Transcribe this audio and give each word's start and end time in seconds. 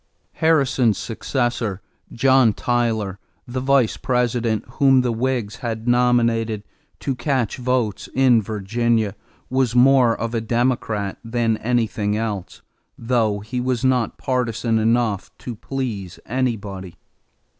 Harrison's 0.31 0.97
successor, 0.97 1.79
John 2.11 2.53
Tyler, 2.53 3.19
the 3.47 3.59
Vice 3.59 3.97
President, 3.97 4.65
whom 4.79 5.01
the 5.01 5.11
Whigs 5.11 5.57
had 5.57 5.87
nominated 5.87 6.63
to 7.01 7.13
catch 7.13 7.57
votes 7.57 8.09
in 8.15 8.41
Virginia, 8.41 9.13
was 9.51 9.75
more 9.75 10.19
of 10.19 10.33
a 10.33 10.41
Democrat 10.41 11.19
than 11.23 11.55
anything 11.57 12.17
else, 12.17 12.63
though 12.97 13.41
he 13.41 13.61
was 13.61 13.85
not 13.85 14.17
partisan 14.17 14.79
enough 14.79 15.29
to 15.37 15.53
please 15.53 16.17
anybody. 16.25 16.95